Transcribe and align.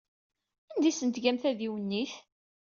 Anda 0.73 0.87
ay 0.89 0.93
asent-tgam 0.93 1.37
tadiwennit? 1.41 2.13